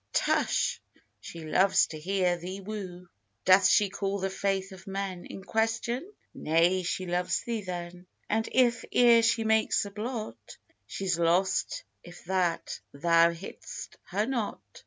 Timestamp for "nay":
6.33-6.81